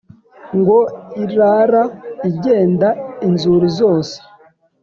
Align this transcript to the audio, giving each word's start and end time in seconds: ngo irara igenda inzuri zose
ngo 0.57 0.79
irara 1.23 1.83
igenda 2.29 2.89
inzuri 3.27 3.67
zose 3.79 4.15